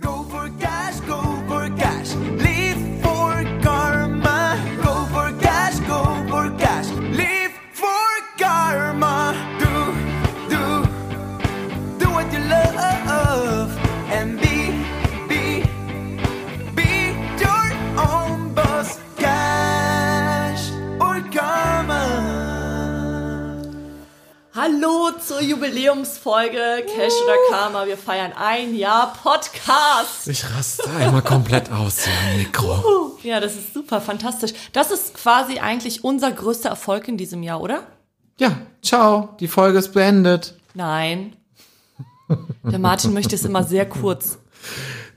[0.00, 0.71] Go for cash,
[25.42, 27.84] Zur Jubiläumsfolge Cash oder Karma.
[27.84, 30.28] Wir feiern ein Jahr Podcast.
[30.28, 33.18] Ich raste einmal komplett aus am Mikro.
[33.24, 34.52] Ja, das ist super, fantastisch.
[34.72, 37.82] Das ist quasi eigentlich unser größter Erfolg in diesem Jahr, oder?
[38.38, 40.54] Ja, ciao, die Folge ist beendet.
[40.74, 41.34] Nein.
[42.62, 44.38] Der Martin möchte es immer sehr kurz.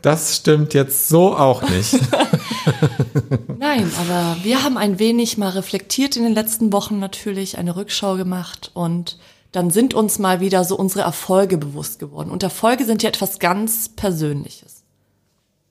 [0.02, 1.94] Das stimmt jetzt so auch nicht.
[3.60, 8.16] Nein, aber wir haben ein wenig mal reflektiert in den letzten Wochen natürlich, eine Rückschau
[8.16, 9.20] gemacht und
[9.55, 12.30] dann sind uns mal wieder so unsere Erfolge bewusst geworden.
[12.30, 14.84] Und Erfolge sind ja etwas ganz Persönliches.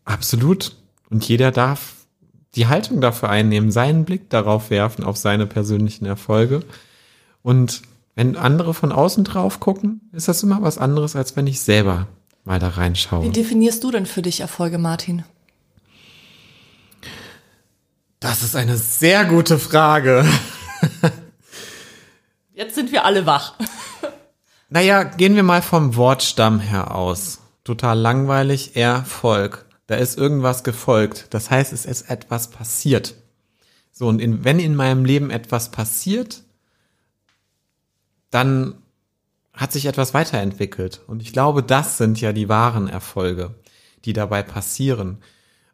[0.05, 0.75] Absolut.
[1.11, 1.95] Und jeder darf
[2.55, 6.61] die Haltung dafür einnehmen, seinen Blick darauf werfen, auf seine persönlichen Erfolge.
[7.43, 7.83] Und
[8.15, 12.07] wenn andere von außen drauf gucken, ist das immer was anderes, als wenn ich selber
[12.45, 13.29] mal da Wie reinschaue.
[13.31, 15.25] definierst du denn für dich Erfolge, Martin?
[18.21, 20.25] Das ist eine sehr gute Frage.
[22.55, 23.55] Jetzt sind wir alle wach.
[24.71, 27.39] Naja, gehen wir mal vom Wortstamm her aus.
[27.63, 29.67] Total langweilig, Erfolg.
[29.87, 31.27] Da ist irgendwas gefolgt.
[31.31, 33.15] Das heißt, es ist etwas passiert.
[33.93, 36.43] So, und in, wenn in meinem Leben etwas passiert,
[38.31, 38.75] dann
[39.53, 41.03] hat sich etwas weiterentwickelt.
[41.07, 43.55] Und ich glaube, das sind ja die wahren Erfolge,
[44.05, 45.19] die dabei passieren.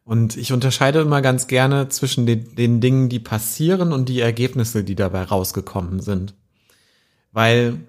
[0.03, 4.83] Und ich unterscheide immer ganz gerne zwischen den, den Dingen, die passieren und die Ergebnisse,
[4.83, 6.35] die dabei rausgekommen sind.
[7.31, 7.79] Weil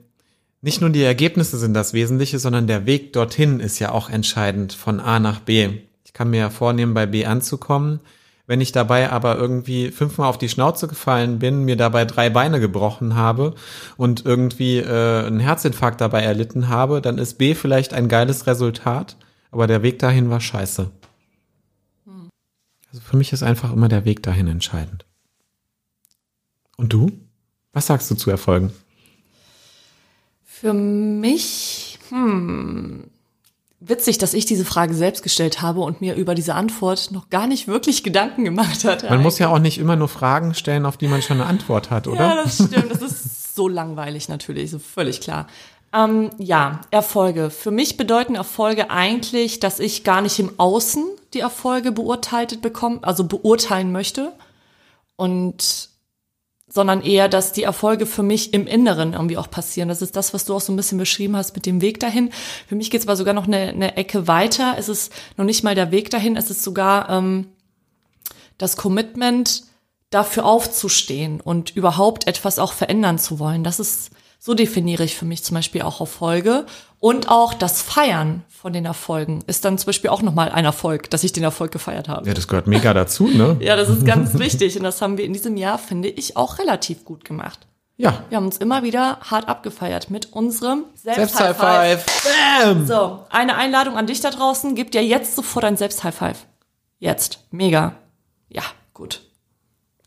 [0.60, 4.72] nicht nur die Ergebnisse sind das Wesentliche, sondern der Weg dorthin ist ja auch entscheidend
[4.72, 5.70] von A nach B.
[6.04, 8.00] Ich kann mir ja vornehmen, bei B anzukommen.
[8.46, 12.60] Wenn ich dabei aber irgendwie fünfmal auf die Schnauze gefallen bin, mir dabei drei Beine
[12.60, 13.54] gebrochen habe
[13.96, 19.16] und irgendwie äh, einen Herzinfarkt dabei erlitten habe, dann ist B vielleicht ein geiles Resultat,
[19.50, 20.90] aber der Weg dahin war scheiße.
[22.88, 25.06] Also für mich ist einfach immer der Weg dahin entscheidend.
[26.76, 27.10] Und du?
[27.72, 28.72] Was sagst du zu Erfolgen?
[30.62, 33.10] Für mich, hm,
[33.80, 37.48] witzig, dass ich diese Frage selbst gestellt habe und mir über diese Antwort noch gar
[37.48, 39.08] nicht wirklich Gedanken gemacht hatte.
[39.10, 41.90] Man muss ja auch nicht immer nur Fragen stellen, auf die man schon eine Antwort
[41.90, 42.20] hat, oder?
[42.20, 42.92] Ja, das stimmt.
[42.92, 45.48] Das ist so langweilig natürlich, so völlig klar.
[45.92, 47.50] Ähm, ja, Erfolge.
[47.50, 53.00] Für mich bedeuten Erfolge eigentlich, dass ich gar nicht im Außen die Erfolge beurteilt bekomme,
[53.02, 54.32] also beurteilen möchte.
[55.16, 55.90] Und
[56.72, 59.90] sondern eher, dass die Erfolge für mich im Inneren irgendwie auch passieren.
[59.90, 62.30] Das ist das, was du auch so ein bisschen beschrieben hast mit dem Weg dahin.
[62.66, 64.76] Für mich geht es aber sogar noch eine, eine Ecke weiter.
[64.78, 67.48] Es ist noch nicht mal der Weg dahin, es ist sogar ähm,
[68.56, 69.64] das Commitment,
[70.08, 73.64] dafür aufzustehen und überhaupt etwas auch verändern zu wollen.
[73.64, 76.66] Das ist, so definiere ich für mich zum Beispiel auch Erfolge.
[77.02, 81.10] Und auch das Feiern von den Erfolgen ist dann zum Beispiel auch nochmal ein Erfolg,
[81.10, 82.28] dass ich den Erfolg gefeiert habe.
[82.28, 83.56] Ja, das gehört mega dazu, ne?
[83.60, 84.76] Ja, das ist ganz wichtig.
[84.76, 87.66] Und das haben wir in diesem Jahr, finde ich, auch relativ gut gemacht.
[87.96, 88.22] Ja.
[88.28, 92.62] Wir haben uns immer wieder hart abgefeiert mit unserem Selbst Selbst-High High Five.
[92.62, 92.86] Bam!
[92.86, 94.76] So, eine Einladung an dich da draußen.
[94.76, 96.46] Gib dir jetzt sofort ein Selbst-High Five.
[97.00, 97.40] Jetzt.
[97.50, 97.96] Mega.
[98.48, 98.62] Ja,
[98.94, 99.22] gut.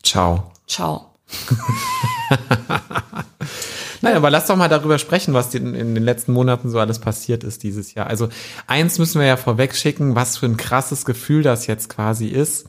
[0.02, 0.50] Ciao.
[0.66, 1.10] Ciao.
[4.02, 6.98] Naja, aber lass doch mal darüber sprechen, was in, in den letzten Monaten so alles
[6.98, 8.06] passiert ist dieses Jahr.
[8.06, 8.28] Also
[8.66, 12.66] eins müssen wir ja vorweg schicken, was für ein krasses Gefühl das jetzt quasi ist.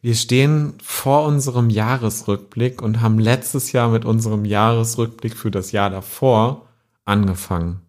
[0.00, 5.90] Wir stehen vor unserem Jahresrückblick und haben letztes Jahr mit unserem Jahresrückblick für das Jahr
[5.90, 6.66] davor
[7.04, 7.82] angefangen.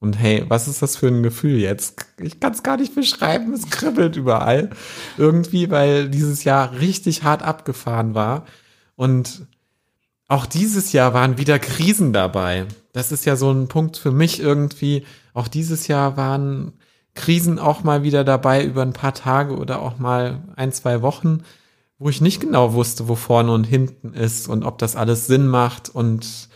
[0.00, 2.06] Und hey, was ist das für ein Gefühl jetzt?
[2.18, 4.70] Ich kann es gar nicht beschreiben, es kribbelt überall.
[5.18, 8.46] Irgendwie, weil dieses Jahr richtig hart abgefahren war.
[8.96, 9.46] Und
[10.30, 12.66] auch dieses Jahr waren wieder Krisen dabei.
[12.92, 15.04] Das ist ja so ein Punkt für mich irgendwie.
[15.34, 16.72] Auch dieses Jahr waren
[17.14, 21.42] Krisen auch mal wieder dabei über ein paar Tage oder auch mal ein, zwei Wochen,
[21.98, 25.48] wo ich nicht genau wusste, wo vorne und hinten ist und ob das alles Sinn
[25.48, 26.48] macht und,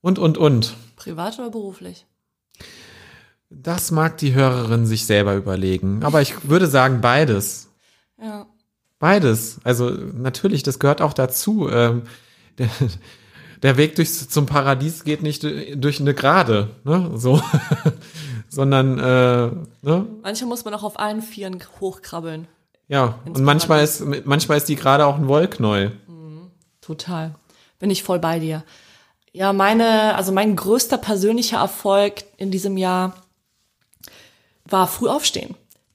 [0.00, 0.74] und, und, und.
[0.96, 2.04] Privat oder beruflich?
[3.48, 6.02] Das mag die Hörerin sich selber überlegen.
[6.02, 7.68] Aber ich würde sagen beides.
[8.20, 8.46] Ja.
[8.98, 9.60] Beides.
[9.62, 11.68] Also natürlich, das gehört auch dazu.
[11.70, 12.02] Ähm,
[12.58, 12.68] der,
[13.62, 17.12] der Weg durchs, zum Paradies geht nicht durch eine Gerade, ne?
[17.14, 17.40] So,
[18.48, 19.50] sondern äh,
[19.82, 20.06] ne?
[20.22, 22.48] Manchmal muss man auch auf allen Vieren hochkrabbeln.
[22.88, 23.18] ja.
[23.24, 25.92] Und manchmal ist manchmal ist die Gerade auch ein Wollknäuel.
[26.80, 27.34] Total.
[27.78, 28.64] Bin ich voll bei dir.
[29.32, 33.14] Ja, meine, also mein größter persönlicher Erfolg in diesem Jahr
[34.64, 35.54] war früh aufstehen.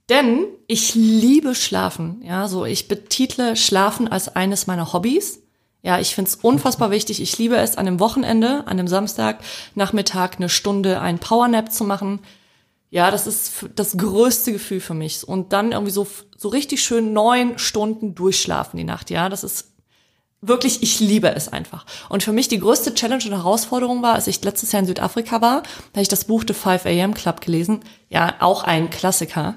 [0.10, 2.22] Denn ich liebe Schlafen.
[2.24, 5.43] Ja, so ich betitle Schlafen als eines meiner Hobbys.
[5.84, 7.22] Ja, ich find's unfassbar wichtig.
[7.22, 9.40] Ich liebe es, an einem Wochenende, an einem Samstag,
[9.76, 12.22] Nachmittag eine Stunde einen Powernap zu machen.
[12.90, 15.28] Ja, das ist das größte Gefühl für mich.
[15.28, 16.08] Und dann irgendwie so,
[16.38, 19.10] so richtig schön neun Stunden durchschlafen die Nacht.
[19.10, 19.73] Ja, das ist
[20.48, 21.86] wirklich, ich liebe es einfach.
[22.10, 25.42] Und für mich die größte Challenge und Herausforderung war, als ich letztes Jahr in Südafrika
[25.42, 27.82] war, da habe ich das Buch The 5 AM Club gelesen.
[28.10, 29.56] Ja, auch ein Klassiker.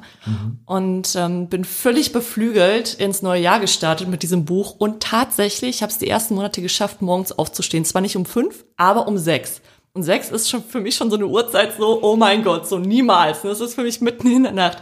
[0.64, 4.76] Und ähm, bin völlig beflügelt ins neue Jahr gestartet mit diesem Buch.
[4.78, 7.84] Und tatsächlich, ich habe es die ersten Monate geschafft, morgens aufzustehen.
[7.84, 9.60] Zwar nicht um fünf, aber um sechs.
[9.92, 12.78] Und sechs ist schon für mich schon so eine Uhrzeit so, oh mein Gott, so
[12.78, 13.42] niemals.
[13.42, 14.78] Das ist für mich mitten in der Nacht.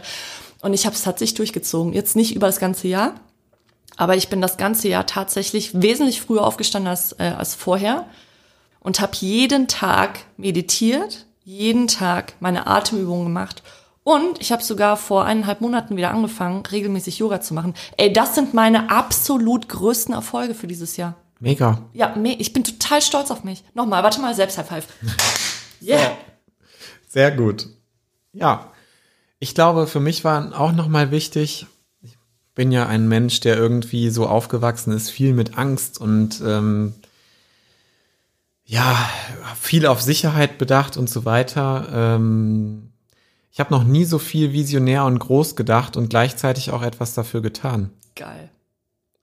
[0.61, 1.93] Und ich habe es tatsächlich durchgezogen.
[1.93, 3.15] Jetzt nicht über das ganze Jahr,
[3.97, 8.05] aber ich bin das ganze Jahr tatsächlich wesentlich früher aufgestanden als, äh, als vorher
[8.79, 13.63] und habe jeden Tag meditiert, jeden Tag meine Atemübungen gemacht.
[14.03, 17.73] Und ich habe sogar vor eineinhalb Monaten wieder angefangen, regelmäßig Yoga zu machen.
[17.97, 21.15] Ey, das sind meine absolut größten Erfolge für dieses Jahr.
[21.39, 21.81] Mega.
[21.93, 23.63] Ja, me ich bin total stolz auf mich.
[23.73, 24.87] Nochmal, warte mal, selbst High Five.
[25.81, 26.17] Yeah.
[27.07, 27.67] Sehr gut.
[28.33, 28.71] Ja.
[29.39, 31.67] Ich glaube, für mich war auch nochmal wichtig, ich
[32.55, 36.93] bin ja ein Mensch, der irgendwie so aufgewachsen ist, viel mit Angst und ähm,
[38.65, 38.97] ja,
[39.59, 41.87] viel auf Sicherheit bedacht und so weiter.
[41.93, 42.91] Ähm,
[43.51, 47.41] ich habe noch nie so viel visionär und groß gedacht und gleichzeitig auch etwas dafür
[47.41, 47.91] getan.
[48.15, 48.49] Geil.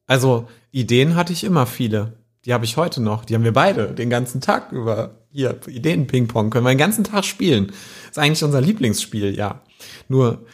[0.06, 2.12] Also Ideen hatte ich immer viele.
[2.44, 3.25] Die habe ich heute noch.
[3.25, 5.17] Die haben wir beide den ganzen Tag über.
[5.34, 7.73] Hier, Ideen-Ping-Pong können wir den ganzen Tag spielen.
[8.11, 9.62] Ist eigentlich unser Lieblingsspiel, ja.
[10.08, 10.44] Nur,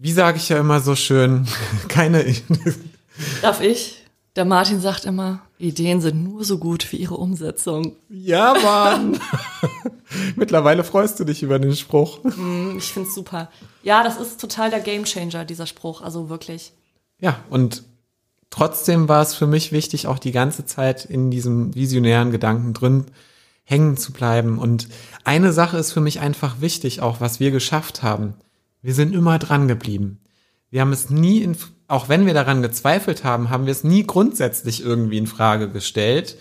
[0.00, 1.46] wie sage ich ja immer so schön,
[1.88, 2.24] keine.
[3.42, 4.04] Darf ich?
[4.36, 7.96] Der Martin sagt immer, Ideen sind nur so gut wie ihre Umsetzung.
[8.08, 9.20] ja, Mann.
[10.36, 12.20] Mittlerweile freust du dich über den Spruch.
[12.76, 13.50] Ich find's super.
[13.82, 16.00] Ja, das ist total der Gamechanger dieser Spruch.
[16.00, 16.72] Also wirklich.
[17.20, 17.82] Ja, und
[18.50, 23.06] trotzdem war es für mich wichtig, auch die ganze Zeit in diesem visionären Gedanken drin
[23.64, 24.58] hängen zu bleiben.
[24.58, 24.88] Und
[25.24, 28.34] eine Sache ist für mich einfach wichtig, auch was wir geschafft haben.
[28.82, 30.20] Wir sind immer dran geblieben.
[30.70, 31.56] Wir haben es nie, in,
[31.88, 36.36] auch wenn wir daran gezweifelt haben, haben wir es nie grundsätzlich irgendwie in Frage gestellt,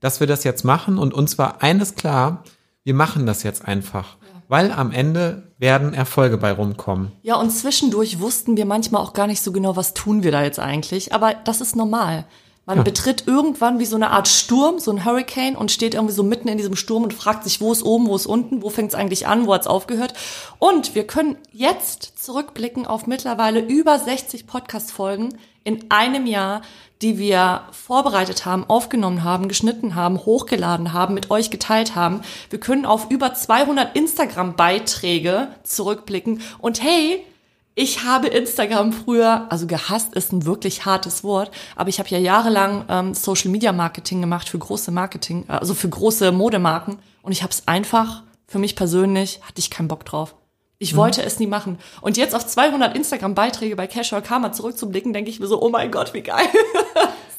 [0.00, 0.98] dass wir das jetzt machen.
[0.98, 2.44] Und uns war eines klar,
[2.82, 4.16] wir machen das jetzt einfach.
[4.48, 7.12] Weil am Ende werden Erfolge bei rumkommen.
[7.22, 10.42] Ja, und zwischendurch wussten wir manchmal auch gar nicht so genau, was tun wir da
[10.42, 11.14] jetzt eigentlich.
[11.14, 12.26] Aber das ist normal.
[12.66, 16.22] Man betritt irgendwann wie so eine Art Sturm, so ein Hurricane und steht irgendwie so
[16.22, 18.88] mitten in diesem Sturm und fragt sich, wo ist oben, wo ist unten, wo fängt
[18.88, 20.14] es eigentlich an, wo hat's aufgehört.
[20.58, 26.62] Und wir können jetzt zurückblicken auf mittlerweile über 60 Podcast-Folgen in einem Jahr,
[27.02, 32.22] die wir vorbereitet haben, aufgenommen haben, geschnitten haben, hochgeladen haben, mit euch geteilt haben.
[32.48, 36.40] Wir können auf über 200 Instagram-Beiträge zurückblicken.
[36.60, 37.26] Und hey,
[37.74, 42.18] ich habe Instagram früher, also gehasst ist ein wirklich hartes Wort, aber ich habe ja
[42.18, 47.32] jahrelang ähm, Social Media Marketing gemacht für große Marketing, äh, also für große Modemarken und
[47.32, 50.36] ich habe es einfach für mich persönlich hatte ich keinen Bock drauf.
[50.78, 51.78] Ich wollte es nie machen.
[52.02, 55.70] Und jetzt auf 200 Instagram Beiträge bei Casual Karma zurückzublicken, denke ich mir so, oh
[55.70, 56.46] mein Gott, wie geil.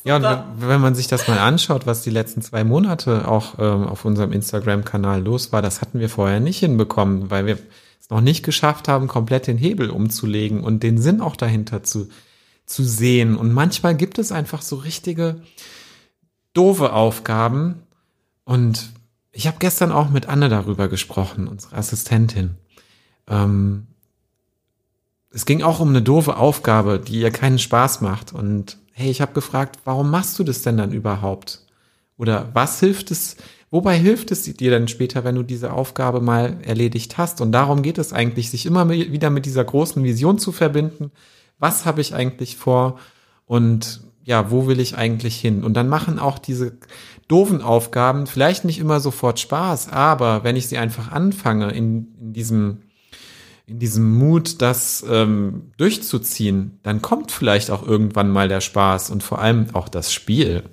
[0.06, 3.56] Ja, und wenn wenn man sich das mal anschaut, was die letzten zwei Monate auch
[3.58, 7.58] ähm, auf unserem Instagram-Kanal los war, das hatten wir vorher nicht hinbekommen, weil wir
[8.00, 12.10] es noch nicht geschafft haben, komplett den Hebel umzulegen und den Sinn auch dahinter zu,
[12.66, 13.36] zu sehen.
[13.36, 15.42] Und manchmal gibt es einfach so richtige
[16.54, 17.84] doofe Aufgaben.
[18.44, 18.92] Und
[19.32, 22.56] ich habe gestern auch mit Anne darüber gesprochen, unsere Assistentin.
[23.28, 23.88] Ähm,
[25.32, 28.34] es ging auch um eine doofe Aufgabe, die ihr keinen Spaß macht.
[28.34, 31.66] Und hey, ich habe gefragt, warum machst du das denn dann überhaupt?
[32.18, 33.36] Oder was hilft es,
[33.76, 37.42] wobei hilft es dir denn später, wenn du diese Aufgabe mal erledigt hast?
[37.42, 41.12] Und darum geht es eigentlich, sich immer wieder mit dieser großen Vision zu verbinden.
[41.60, 42.98] Was habe ich eigentlich vor?
[43.46, 45.66] Und ja, wo will ich eigentlich hin?
[45.66, 46.78] Und dann machen auch diese
[47.28, 52.34] doofen Aufgaben vielleicht nicht immer sofort Spaß, aber wenn ich sie einfach anfange in, in
[52.34, 52.78] diesem
[53.68, 59.24] in diesem Mut, das ähm, durchzuziehen, dann kommt vielleicht auch irgendwann mal der Spaß und
[59.24, 60.64] vor allem auch das Spiel.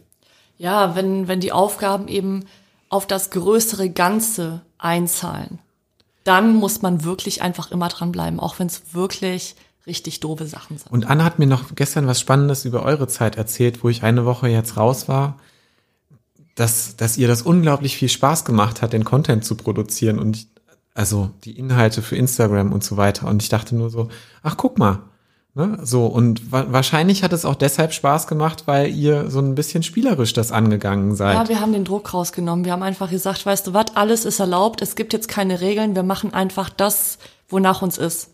[0.58, 2.44] Ja, wenn, wenn die Aufgaben eben
[2.92, 5.58] auf das größere Ganze einzahlen,
[6.24, 9.56] dann muss man wirklich einfach immer dranbleiben, auch wenn es wirklich
[9.86, 10.92] richtig doofe Sachen sind.
[10.92, 14.26] Und Anna hat mir noch gestern was Spannendes über eure Zeit erzählt, wo ich eine
[14.26, 15.38] Woche jetzt raus war,
[16.54, 20.48] dass, dass ihr das unglaublich viel Spaß gemacht hat, den Content zu produzieren und ich,
[20.92, 23.26] also die Inhalte für Instagram und so weiter.
[23.26, 24.10] Und ich dachte nur so,
[24.42, 24.98] ach guck mal.
[25.54, 25.78] Ne?
[25.82, 29.82] So, und wa wahrscheinlich hat es auch deshalb Spaß gemacht, weil ihr so ein bisschen
[29.82, 31.34] spielerisch das angegangen seid.
[31.34, 32.64] Ja, wir haben den Druck rausgenommen.
[32.64, 35.94] Wir haben einfach gesagt, weißt du was, alles ist erlaubt, es gibt jetzt keine Regeln,
[35.94, 37.18] wir machen einfach das,
[37.50, 38.30] wonach uns ist.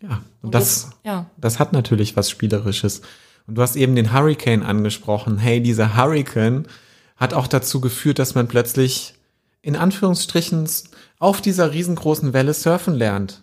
[0.00, 1.26] Ja, und, Und das, das- ja.
[1.36, 3.00] das hat natürlich was Spielerisches.
[3.48, 5.38] Und du hast eben den Hurricane angesprochen.
[5.38, 6.66] Hey, dieser Hurricane
[7.16, 9.14] hat auch dazu geführt, dass man plötzlich
[9.62, 10.68] in Anführungsstrichen
[11.18, 13.40] auf dieser riesengroßen Welle surfen lernt.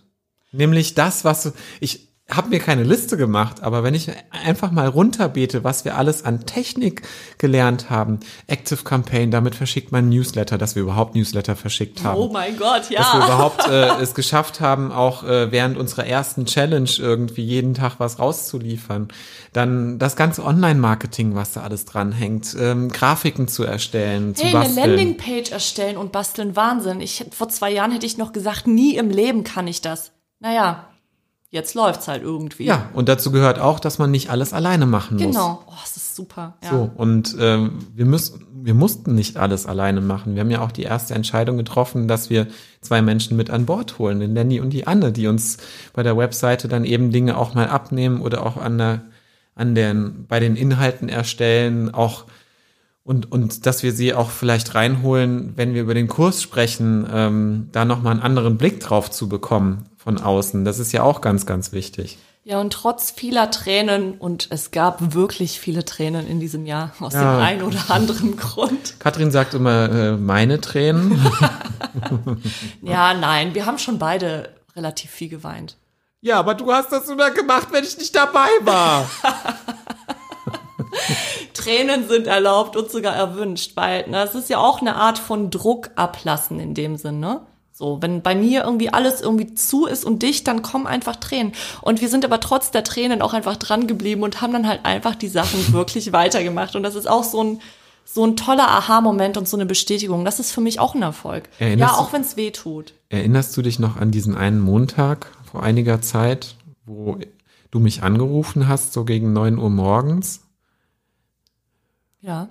[0.53, 5.63] Nämlich das, was ich habe mir keine Liste gemacht, aber wenn ich einfach mal runterbete,
[5.63, 7.03] was wir alles an Technik
[7.37, 12.29] gelernt haben, Active Campaign, damit verschickt man Newsletter, dass wir überhaupt Newsletter verschickt haben Oh
[12.31, 13.25] mein Gott, dass wir ja.
[13.25, 18.19] überhaupt äh, es geschafft haben, auch äh, während unserer ersten Challenge irgendwie jeden Tag was
[18.19, 19.09] rauszuliefern.
[19.51, 24.65] Dann das ganze Online-Marketing, was da alles dranhängt, ähm, Grafiken zu erstellen, zu Hey, eine
[24.65, 24.89] basteln.
[24.89, 27.01] Landingpage erstellen und basteln, Wahnsinn.
[27.01, 30.11] Ich, vor zwei Jahren hätte ich noch gesagt, nie im Leben kann ich das.
[30.39, 30.87] Naja,
[31.53, 32.65] jetzt läuft's halt irgendwie.
[32.65, 35.27] ja, und dazu gehört auch, dass man nicht alles alleine machen muss.
[35.27, 35.63] Genau.
[35.67, 36.57] Oh, das ist super.
[36.63, 36.71] Ja.
[36.71, 40.33] So, und ähm, wir müssen, wir mussten nicht alles alleine machen.
[40.33, 42.47] Wir haben ja auch die erste Entscheidung getroffen, dass wir
[42.81, 45.57] zwei Menschen mit an Bord holen, den Lenny und die Anne, die uns
[45.93, 49.01] bei der Webseite dann eben Dinge auch mal abnehmen oder auch an der,
[49.53, 52.25] an den, bei den Inhalten erstellen, auch
[53.05, 57.67] und, und dass wir sie auch vielleicht reinholen, wenn wir über den Kurs sprechen, ähm,
[57.73, 60.65] da nochmal einen anderen Blick drauf zu bekommen von außen.
[60.65, 62.17] Das ist ja auch ganz, ganz wichtig.
[62.45, 67.13] Ja, und trotz vieler Tränen, und es gab wirklich viele Tränen in diesem Jahr, aus
[67.13, 67.37] Ja.
[67.37, 68.99] dem einen oder anderen Grund.
[68.99, 71.21] Katrin sagt immer, äh, meine Tränen.
[72.81, 75.77] Ja, nein, wir haben schon beide relativ viel geweint.
[76.21, 79.07] Ja, aber du hast das immer gemacht, wenn ich nicht dabei war.
[81.53, 85.49] Tränen sind erlaubt und sogar erwünscht, weil ne, es ist ja auch eine Art von
[85.51, 87.41] Druck ablassen in dem Sinn, ne?
[87.75, 91.53] So, wenn bei mir irgendwie alles irgendwie zu ist und dicht, dann kommen einfach Tränen.
[91.81, 94.85] Und wir sind aber trotz der Tränen auch einfach dran geblieben und haben dann halt
[94.85, 96.75] einfach die Sachen wirklich weitergemacht.
[96.75, 97.61] Und das ist auch so ein,
[98.05, 100.23] so ein toller Aha-Moment und so eine Bestätigung.
[100.23, 101.49] Das ist für mich auch ein Erfolg.
[101.57, 102.93] Erinnerst ja, auch wenn es weh tut.
[103.09, 107.17] Erinnerst du dich noch an diesen einen Montag vor einiger Zeit, wo
[107.71, 110.41] du mich angerufen hast, so gegen neun Uhr morgens?
[112.21, 112.49] Ja.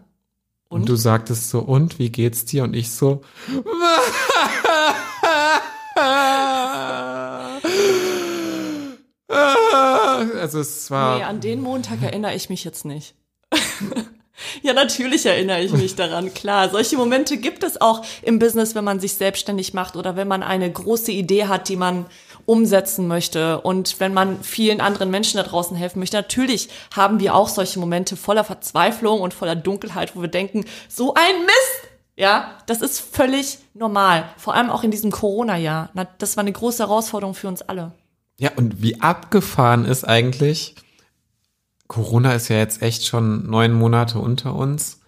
[0.68, 0.88] Und, Und?
[0.88, 2.64] du sagtest so, und wie geht's dir?
[2.64, 3.20] Und ich so,
[10.42, 13.14] also es war, Nee, an den Montag erinnere ich mich jetzt nicht.
[14.62, 16.68] ja, natürlich erinnere ich mich daran, klar.
[16.68, 20.42] Solche Momente gibt es auch im Business, wenn man sich selbstständig macht oder wenn man
[20.42, 22.06] eine große Idee hat, die man
[22.44, 26.16] umsetzen möchte und wenn man vielen anderen Menschen da draußen helfen möchte.
[26.16, 31.14] Natürlich haben wir auch solche Momente voller Verzweiflung und voller Dunkelheit, wo wir denken, so
[31.14, 31.88] ein Mist!
[32.16, 34.24] Ja, das ist völlig normal.
[34.36, 35.90] Vor allem auch in diesem Corona-Jahr.
[35.94, 37.92] Na, Das war eine große Herausforderung für uns alle.
[38.38, 40.74] Ja, und wie abgefahren ist eigentlich,
[41.86, 45.00] Corona ist ja jetzt echt schon neun Monate unter uns.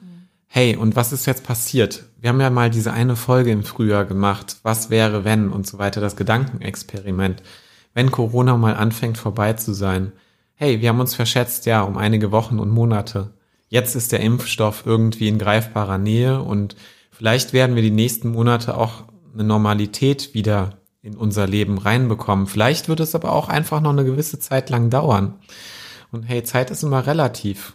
[0.46, 2.04] Hey, und was ist jetzt passiert?
[2.20, 4.58] Wir haben ja mal diese eine Folge im Frühjahr gemacht.
[4.62, 7.42] Was wäre, wenn und so weiter, das Gedankenexperiment.
[7.92, 10.12] Wenn Corona mal anfängt vorbei zu sein.
[10.54, 13.34] Hey, wir haben uns verschätzt, ja, um einige Wochen und Monate.
[13.68, 16.76] Jetzt ist der Impfstoff irgendwie in greifbarer Nähe und
[17.10, 22.46] vielleicht werden wir die nächsten Monate auch eine Normalität wieder in unser Leben reinbekommen.
[22.46, 25.34] Vielleicht wird es aber auch einfach noch eine gewisse Zeit lang dauern.
[26.10, 27.74] Und hey, Zeit ist immer relativ.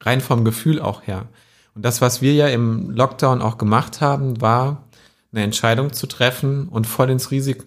[0.00, 1.26] Rein vom Gefühl auch her.
[1.74, 4.83] Und das, was wir ja im Lockdown auch gemacht haben, war
[5.34, 7.64] eine Entscheidung zu treffen und voll ins Risiko,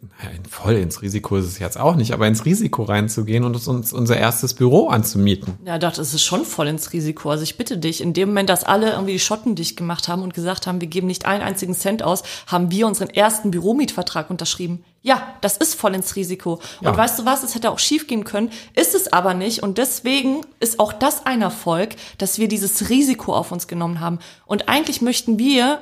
[0.50, 4.15] voll ins Risiko ist es jetzt auch nicht, aber ins Risiko reinzugehen und uns unser
[4.15, 5.55] erstes Büro anzumieten.
[5.65, 7.29] Ja, doch, das ist schon voll ins Risiko.
[7.29, 10.21] Also ich bitte dich, in dem Moment, dass alle irgendwie die Schotten dicht gemacht haben
[10.21, 14.29] und gesagt haben, wir geben nicht einen einzigen Cent aus, haben wir unseren ersten Büromietvertrag
[14.29, 14.86] unterschrieben.
[15.01, 16.59] Ja, das ist voll ins Risiko.
[16.79, 16.89] Ja.
[16.89, 19.62] Und weißt du was, es hätte auch schief gehen können, ist es aber nicht.
[19.62, 24.19] Und deswegen ist auch das ein Erfolg, dass wir dieses Risiko auf uns genommen haben.
[24.45, 25.81] Und eigentlich möchten wir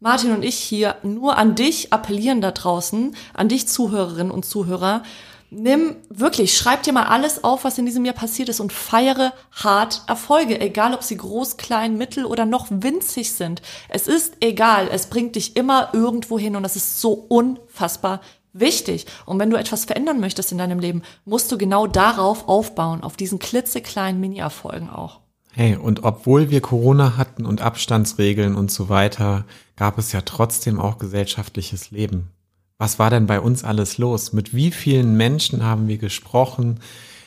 [0.00, 5.02] Martin und ich hier nur an dich appellieren da draußen, an dich Zuhörerinnen und Zuhörer.
[5.50, 9.32] Nimm wirklich, schreib dir mal alles auf, was in diesem Jahr passiert ist und feiere
[9.50, 13.60] hart Erfolge, egal ob sie groß, klein, mittel oder noch winzig sind.
[13.88, 18.20] Es ist egal, es bringt dich immer irgendwo hin und das ist so unfassbar
[18.52, 19.06] wichtig.
[19.26, 23.16] Und wenn du etwas verändern möchtest in deinem Leben, musst du genau darauf aufbauen, auf
[23.16, 25.20] diesen klitzekleinen Mini-Erfolgen auch.
[25.58, 30.78] Hey, und obwohl wir Corona hatten und Abstandsregeln und so weiter, gab es ja trotzdem
[30.78, 32.30] auch gesellschaftliches Leben.
[32.78, 34.32] Was war denn bei uns alles los?
[34.32, 36.78] Mit wie vielen Menschen haben wir gesprochen,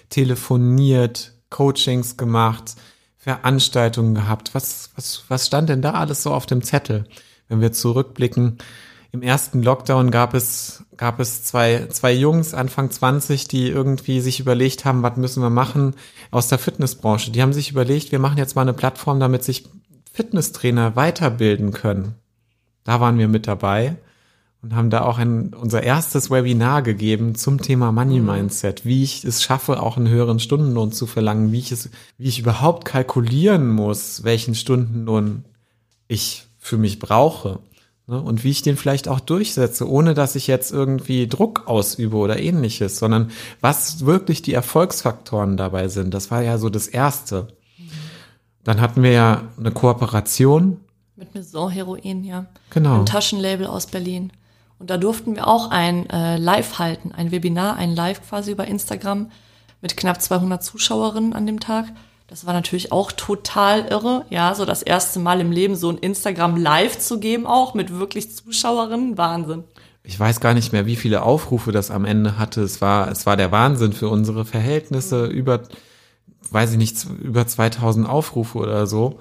[0.07, 2.75] telefoniert, Coachings gemacht,
[3.17, 4.55] Veranstaltungen gehabt?
[4.55, 7.09] Was, was, was stand denn da alles so auf dem Zettel?
[7.49, 8.59] Wenn wir zurückblicken,
[9.13, 14.39] im ersten Lockdown gab es, gab es zwei, zwei Jungs, Anfang 20, die irgendwie sich
[14.39, 15.95] überlegt haben, was müssen wir machen
[16.31, 17.31] aus der Fitnessbranche.
[17.31, 19.67] Die haben sich überlegt, wir machen jetzt mal eine Plattform, damit sich
[20.13, 22.15] Fitnesstrainer weiterbilden können.
[22.85, 23.97] Da waren wir mit dabei.
[24.61, 29.25] und haben da auch ein, unser erstes Webinar gegeben zum Thema Money Mindset, wie ich
[29.25, 33.69] es schaffe, auch einen höheren Stundenlohn zu verlangen, wie ich es, wie ich überhaupt kalkulieren
[33.69, 35.45] muss, welchen Stundenlohn
[36.07, 37.59] ich für mich brauche.
[38.07, 38.21] Ne?
[38.21, 42.39] Und wie ich den vielleicht auch durchsetze, ohne dass ich jetzt irgendwie Druck ausübe oder
[42.39, 43.31] ähnliches, sondern
[43.61, 46.13] was wirklich die Erfolgsfaktoren dabei sind.
[46.13, 47.47] Das war ja so das Erste.
[48.63, 50.79] Dann hatten wir ja eine Kooperation.
[51.15, 52.45] Mit Maison Heroin, ja.
[52.69, 52.99] Genau.
[52.99, 54.31] Ein Taschenlabel aus Berlin.
[54.77, 58.65] Und da durften wir auch ein äh, Live halten, ein Webinar, ein Live quasi über
[58.65, 59.29] Instagram
[59.81, 61.85] mit knapp 200 Zuschauerinnen an dem Tag.
[62.31, 65.97] Das war natürlich auch total irre, ja, so das erste Mal im Leben so ein
[65.97, 69.65] Instagram Live zu geben, auch mit wirklich Zuschauerinnen, Wahnsinn.
[70.05, 72.61] Ich weiß gar nicht mehr, wie viele Aufrufe das am Ende hatte.
[72.61, 75.25] Es war, es war der Wahnsinn für unsere Verhältnisse.
[75.25, 75.63] Über,
[76.51, 79.19] weiß ich nicht, über 2000 Aufrufe oder so.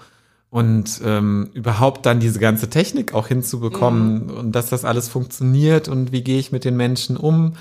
[0.48, 6.12] Und ähm, überhaupt dann diese ganze Technik auch hinzubekommen und dass das alles funktioniert und
[6.12, 7.54] wie gehe ich mit den Menschen um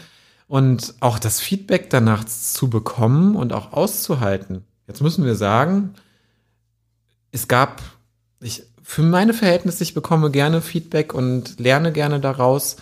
[0.47, 4.63] und auch das Feedback danach zu bekommen und auch auszuhalten.
[4.89, 5.93] Jetzt müssen wir sagen,
[7.31, 7.81] es gab,
[8.41, 12.77] ich, für meine Verhältnisse, ich bekomme gerne Feedback und lerne gerne daraus.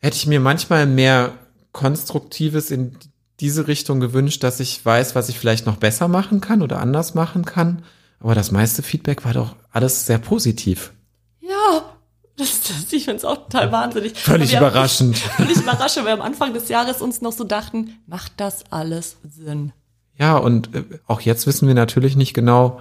[0.00, 1.32] Hätte ich mir manchmal mehr
[1.70, 2.96] Konstruktives in
[3.38, 7.14] diese Richtung gewünscht, dass ich weiß, was ich vielleicht noch besser machen kann oder anders
[7.14, 7.84] machen kann.
[8.18, 10.92] Aber das meiste Feedback war doch alles sehr positiv.
[11.40, 11.94] Ja,
[12.36, 14.18] das, das, ich finde es auch total wahnsinnig.
[14.18, 15.16] Völlig Wir haben- überraschend.
[15.36, 19.18] Völlig überraschend, weil wir am Anfang des Jahres uns noch so dachten, macht das alles
[19.22, 19.72] Sinn?
[20.18, 22.80] Ja, und äh, auch jetzt wissen wir natürlich nicht genau,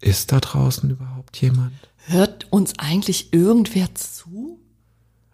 [0.00, 1.72] ist da draußen überhaupt jemand?
[2.06, 4.58] Hört uns eigentlich irgendwer zu?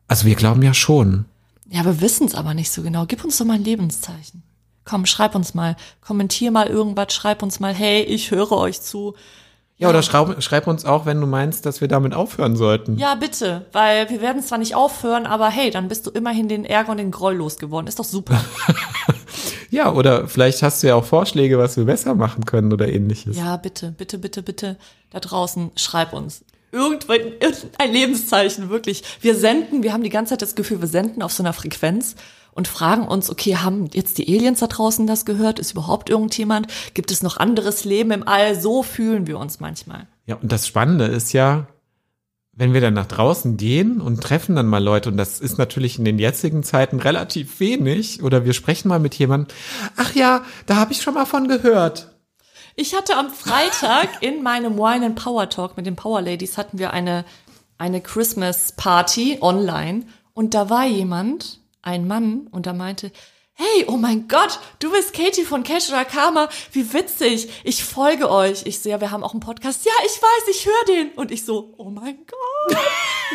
[0.08, 1.24] Also wir glauben ja schon.
[1.68, 3.06] Ja, wir wissen es aber nicht so genau.
[3.06, 4.42] Gib uns doch mal ein Lebenszeichen.
[4.84, 9.14] Komm, schreib uns mal, kommentier mal irgendwas, schreib uns mal, hey, ich höre euch zu.
[9.78, 12.96] Ja, oder schreib, schreib uns auch, wenn du meinst, dass wir damit aufhören sollten.
[12.98, 16.64] Ja, bitte, weil wir werden zwar nicht aufhören, aber hey, dann bist du immerhin den
[16.64, 17.88] Ärger und den Groll losgeworden.
[17.88, 18.42] Ist doch super.
[19.70, 23.36] Ja, oder vielleicht hast du ja auch Vorschläge, was wir besser machen können oder ähnliches.
[23.36, 24.76] ja, bitte, bitte, bitte, bitte,
[25.10, 26.44] da draußen, schreib uns.
[26.72, 29.02] Irgendwann, irgendein Lebenszeichen, wirklich.
[29.20, 32.16] Wir senden, wir haben die ganze Zeit das Gefühl, wir senden auf so einer Frequenz
[32.52, 35.58] und fragen uns, okay, haben jetzt die Aliens da draußen das gehört?
[35.58, 36.66] Ist überhaupt irgendjemand?
[36.94, 38.60] Gibt es noch anderes Leben im All?
[38.60, 40.06] So fühlen wir uns manchmal.
[40.26, 41.68] Ja, und das Spannende ist ja,
[42.56, 45.98] wenn wir dann nach draußen gehen und treffen dann mal Leute, und das ist natürlich
[45.98, 49.54] in den jetzigen Zeiten relativ wenig, oder wir sprechen mal mit jemandem,
[49.96, 52.16] ach ja, da habe ich schon mal von gehört.
[52.74, 56.78] Ich hatte am Freitag in meinem Wine and Power Talk mit den Power Ladies hatten
[56.78, 57.26] wir eine,
[57.76, 63.12] eine Christmas Party online und da war jemand, ein Mann, und da meinte,
[63.56, 68.30] hey, oh mein Gott, du bist Katie von Cash oder Karma, wie witzig, ich folge
[68.30, 68.66] euch.
[68.66, 69.86] Ich sehe, wir haben auch einen Podcast.
[69.86, 71.10] Ja, ich weiß, ich höre den.
[71.12, 72.78] Und ich so, oh mein Gott,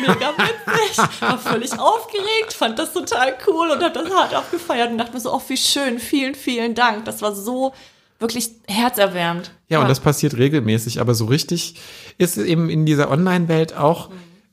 [0.00, 1.20] mega witzig.
[1.20, 5.20] War völlig aufgeregt, fand das total cool und hab das hart aufgefeiert und dachte mir
[5.20, 7.04] so, oh, wie schön, vielen, vielen Dank.
[7.04, 7.72] Das war so
[8.20, 9.50] wirklich herzerwärmend.
[9.68, 11.74] Ja, und das passiert regelmäßig, aber so richtig
[12.18, 14.10] ist es eben in dieser Online-Welt auch,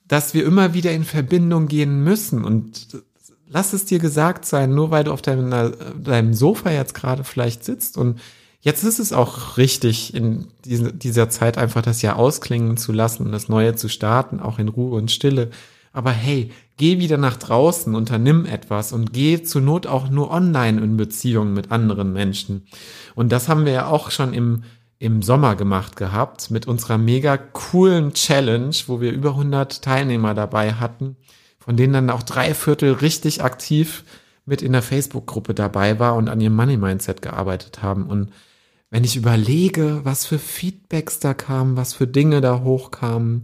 [0.08, 2.43] dass wir immer wieder in Verbindung gehen müssen.
[2.43, 3.03] Und
[3.49, 7.65] lass es dir gesagt sein, nur weil du auf deinem, deinem Sofa jetzt gerade vielleicht
[7.65, 8.19] sitzt und
[8.62, 13.25] jetzt ist es auch richtig, in diese, dieser Zeit einfach das Jahr ausklingen zu lassen
[13.25, 15.49] und das Neue zu starten, auch in Ruhe und Stille.
[15.91, 20.81] Aber hey, geh wieder nach draußen, unternimm etwas und geh zur Not auch nur online
[20.81, 22.67] in Beziehung mit anderen Menschen.
[23.15, 24.63] Und das haben wir ja auch schon im,
[24.99, 30.73] im Sommer gemacht gehabt mit unserer mega coolen Challenge, wo wir über 100 Teilnehmer dabei
[30.73, 31.15] hatten,
[31.60, 34.04] von denen dann auch drei Viertel richtig aktiv
[34.45, 38.08] mit in der Facebook-Gruppe dabei war und an ihrem Money-Mindset gearbeitet haben.
[38.08, 38.32] Und
[38.89, 43.43] wenn ich überlege, was für Feedbacks da kamen, was für Dinge da hochkamen,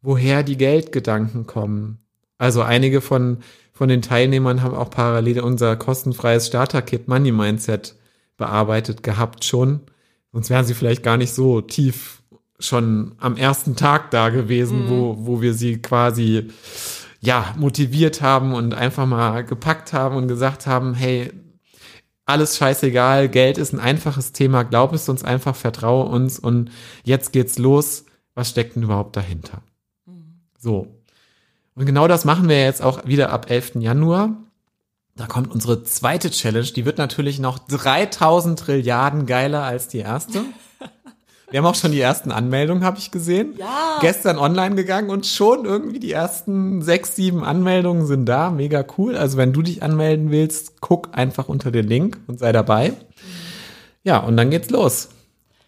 [0.00, 1.98] woher die Geldgedanken kommen.
[2.38, 3.38] Also einige von,
[3.72, 7.96] von den Teilnehmern haben auch parallel unser kostenfreies Starter-Kit Money Mindset
[8.38, 9.80] bearbeitet gehabt schon.
[10.32, 12.22] Sonst wären sie vielleicht gar nicht so tief
[12.58, 16.48] schon am ersten Tag da gewesen, wo, wo wir sie quasi
[17.20, 21.30] ja, motiviert haben und einfach mal gepackt haben und gesagt haben, hey,
[22.24, 26.70] alles scheißegal, Geld ist ein einfaches Thema, glaub es uns einfach, vertraue uns und
[27.04, 28.04] jetzt geht's los.
[28.34, 29.62] Was steckt denn überhaupt dahinter?
[30.58, 30.86] So.
[31.74, 33.76] Und genau das machen wir jetzt auch wieder ab 11.
[33.76, 34.36] Januar.
[35.16, 36.66] Da kommt unsere zweite Challenge.
[36.66, 40.44] Die wird natürlich noch 3000 Trilliarden geiler als die erste.
[41.50, 43.54] Wir haben auch schon die ersten Anmeldungen, habe ich gesehen.
[43.58, 43.98] Ja.
[44.00, 48.50] Gestern online gegangen und schon irgendwie die ersten sechs, sieben Anmeldungen sind da.
[48.50, 49.16] Mega cool.
[49.16, 52.92] Also wenn du dich anmelden willst, guck einfach unter den Link und sei dabei.
[54.04, 55.08] Ja, und dann geht's los.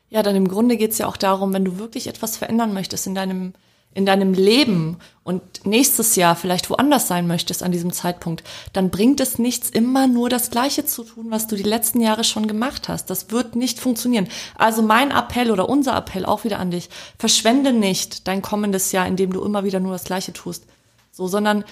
[0.09, 3.15] Ja, dann im Grunde geht's ja auch darum, wenn du wirklich etwas verändern möchtest in
[3.15, 3.55] deinem,
[3.95, 9.21] in deinem Leben und nächstes Jahr vielleicht woanders sein möchtest an diesem Zeitpunkt, dann bringt
[9.21, 12.89] es nichts, immer nur das Gleiche zu tun, was du die letzten Jahre schon gemacht
[12.89, 13.11] hast.
[13.11, 14.29] Das wird nicht funktionieren.
[14.57, 19.07] Also mein Appell oder unser Appell auch wieder an dich, verschwende nicht dein kommendes Jahr,
[19.07, 20.65] indem du immer wieder nur das Gleiche tust.
[21.13, 21.65] So, sondern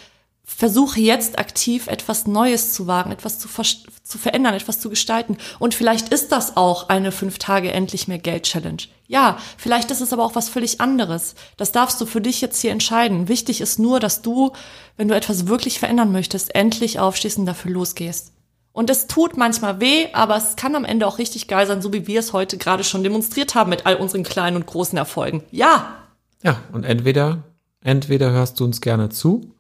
[0.45, 5.39] versuche jetzt aktiv etwas Neues zu wagen, etwas zu, zu verändern, etwas zu gestalten.
[5.59, 8.83] Und vielleicht ist das auch eine fünf Tage endlich mehr Geld Challenge.
[9.07, 11.35] Ja, vielleicht ist es aber auch was völlig anderes.
[11.57, 13.29] Das darfst du für dich jetzt hier entscheiden.
[13.29, 14.53] Wichtig ist nur, dass du,
[14.97, 18.33] wenn du etwas wirklich verändern möchtest, endlich aufstehst und dafür losgehst.
[18.73, 21.93] Und es tut manchmal weh, aber es kann am Ende auch richtig geil sein, so
[21.93, 25.43] wie wir es heute gerade schon demonstriert haben mit all unseren kleinen und großen Erfolgen.
[25.51, 25.97] Ja!
[26.43, 27.43] Ja, und entweder,
[27.83, 29.55] entweder hörst du uns gerne zu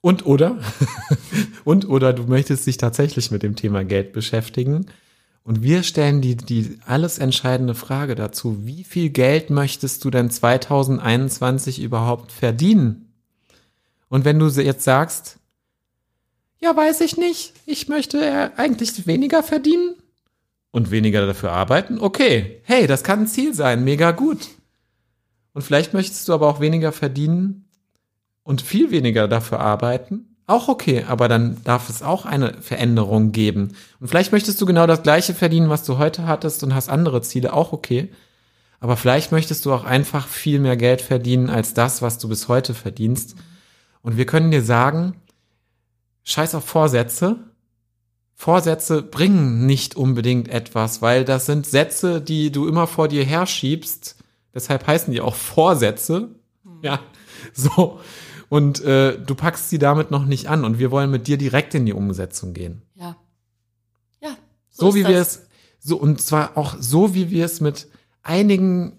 [0.00, 0.58] und oder,
[1.64, 4.86] und oder du möchtest dich tatsächlich mit dem Thema Geld beschäftigen.
[5.42, 8.66] Und wir stellen die, die alles entscheidende Frage dazu.
[8.66, 13.12] Wie viel Geld möchtest du denn 2021 überhaupt verdienen?
[14.08, 15.38] Und wenn du jetzt sagst,
[16.60, 19.94] ja, weiß ich nicht, ich möchte eigentlich weniger verdienen
[20.72, 24.48] und weniger dafür arbeiten, okay, hey, das kann ein Ziel sein, mega gut.
[25.52, 27.69] Und vielleicht möchtest du aber auch weniger verdienen
[28.50, 33.76] und viel weniger dafür arbeiten, auch okay, aber dann darf es auch eine Veränderung geben.
[34.00, 37.22] Und vielleicht möchtest du genau das gleiche verdienen, was du heute hattest und hast andere
[37.22, 38.10] Ziele, auch okay.
[38.80, 42.48] Aber vielleicht möchtest du auch einfach viel mehr Geld verdienen als das, was du bis
[42.48, 43.36] heute verdienst.
[44.02, 45.14] Und wir können dir sagen,
[46.24, 47.36] scheiß auf Vorsätze.
[48.34, 54.16] Vorsätze bringen nicht unbedingt etwas, weil das sind Sätze, die du immer vor dir herschiebst.
[54.52, 56.30] Deshalb heißen die auch Vorsätze.
[56.82, 56.98] Ja,
[57.54, 58.00] so.
[58.50, 61.72] Und äh, du packst sie damit noch nicht an und wir wollen mit dir direkt
[61.76, 62.82] in die Umsetzung gehen.
[62.96, 63.16] Ja.
[64.20, 64.30] Ja.
[64.70, 65.10] So, so wie das.
[65.10, 65.42] wir es,
[65.78, 67.86] so, und zwar auch so, wie wir es mit
[68.24, 68.94] einigen,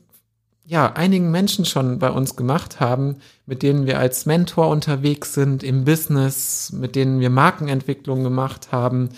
[0.65, 5.63] ja, einigen Menschen schon bei uns gemacht haben, mit denen wir als Mentor unterwegs sind
[5.63, 9.09] im Business, mit denen wir Markenentwicklung gemacht haben,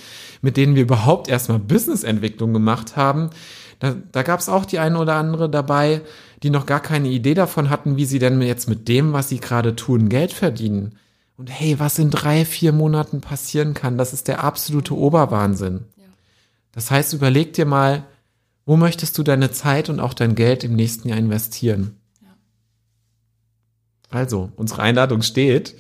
[0.42, 3.30] mit denen wir überhaupt erstmal Businessentwicklung gemacht haben.
[3.84, 6.04] Da, da gab es auch die eine oder andere dabei,
[6.42, 9.42] die noch gar keine Idee davon hatten, wie sie denn jetzt mit dem, was sie
[9.42, 10.98] gerade tun, Geld verdienen.
[11.36, 15.84] Und hey, was in drei, vier Monaten passieren kann, das ist der absolute Oberwahnsinn.
[15.98, 16.06] Ja.
[16.72, 18.06] Das heißt, überleg dir mal,
[18.66, 21.98] wo möchtest du deine Zeit und auch dein Geld im nächsten Jahr investieren?
[22.22, 22.30] Ja.
[24.12, 25.76] Also, unsere Einladung steht.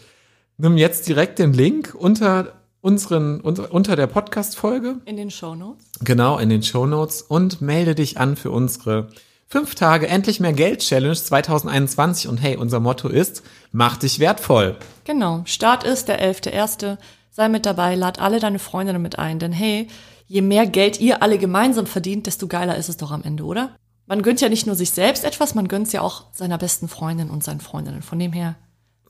[0.57, 4.97] Nimm jetzt direkt den Link unter unseren, unter, unter der Podcast-Folge.
[5.05, 5.85] In den Show Notes.
[6.01, 9.09] Genau, in den Show Notes und melde dich an für unsere
[9.47, 14.77] Fünf Tage endlich mehr Geld Challenge 2021 und hey, unser Motto ist, mach dich wertvoll.
[15.03, 15.43] Genau.
[15.45, 16.97] Start ist der 11.1.
[17.29, 19.87] Sei mit dabei, lad alle deine Freundinnen mit ein, denn hey,
[20.25, 23.75] je mehr Geld ihr alle gemeinsam verdient, desto geiler ist es doch am Ende, oder?
[24.07, 27.29] Man gönnt ja nicht nur sich selbst etwas, man gönnt ja auch seiner besten Freundin
[27.29, 28.01] und seinen Freundinnen.
[28.01, 28.55] Von dem her,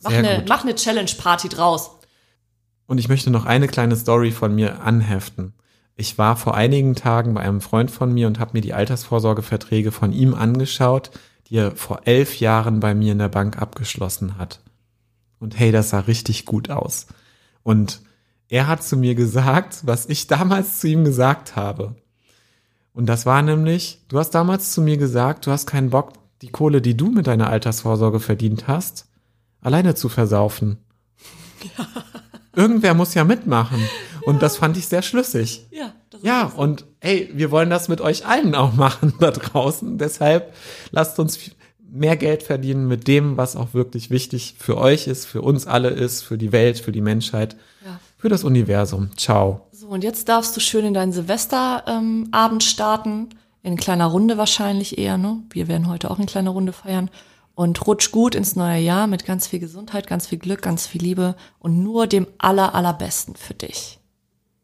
[0.01, 1.91] mach eine, mach eine Challenge-Party draus.
[2.87, 5.53] Und ich möchte noch eine kleine Story von mir anheften.
[5.95, 9.91] Ich war vor einigen Tagen bei einem Freund von mir und habe mir die Altersvorsorgeverträge
[9.91, 11.11] von ihm angeschaut,
[11.47, 14.59] die er vor elf Jahren bei mir in der Bank abgeschlossen hat.
[15.39, 17.07] Und hey, das sah richtig gut aus.
[17.61, 18.01] Und
[18.47, 21.95] er hat zu mir gesagt, was ich damals zu ihm gesagt habe.
[22.93, 26.49] Und das war nämlich, du hast damals zu mir gesagt, du hast keinen Bock, die
[26.49, 29.07] Kohle, die du mit deiner Altersvorsorge verdient hast,
[29.61, 30.77] alleine zu versaufen.
[31.77, 32.02] Ja.
[32.55, 33.79] Irgendwer muss ja mitmachen.
[34.25, 35.67] Und das fand ich sehr schlüssig.
[35.71, 39.97] Ja, ja und hey, wir wollen das mit euch allen auch machen da draußen.
[39.97, 40.53] Deshalb
[40.91, 41.39] lasst uns
[41.93, 45.89] mehr Geld verdienen mit dem, was auch wirklich wichtig für euch ist, für uns alle
[45.89, 47.99] ist, für die Welt, für die Menschheit, ja.
[48.17, 49.11] für das Universum.
[49.15, 49.67] Ciao.
[49.71, 53.29] So, und jetzt darfst du schön in deinen Silvesterabend ähm, starten.
[53.61, 55.41] In kleiner Runde wahrscheinlich eher, ne?
[55.49, 57.09] Wir werden heute auch in kleiner Runde feiern
[57.55, 61.01] und rutsch gut ins neue Jahr mit ganz viel Gesundheit, ganz viel Glück, ganz viel
[61.01, 63.99] Liebe und nur dem aller, allerbesten für dich.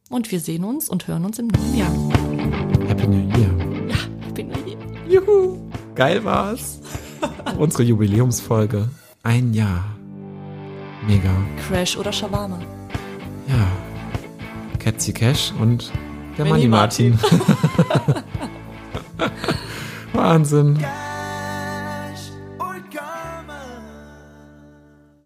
[0.10, 2.88] Und wir sehen uns und hören uns im neuen Jahr.
[2.88, 3.88] Happy New Year.
[3.88, 4.78] Ja, Happy New Year.
[5.08, 5.60] Juhu.
[5.94, 6.80] Geil war's.
[7.58, 8.90] Unsere Jubiläumsfolge.
[9.22, 9.86] Ein Jahr.
[11.06, 11.32] Mega.
[11.68, 12.60] Crash oder Shawarma.
[13.48, 13.68] Ja.
[14.80, 15.92] Ketzi Cash und
[16.38, 17.20] der Manny Martin.
[17.22, 18.24] Martin.
[20.14, 20.80] Wahnsinn.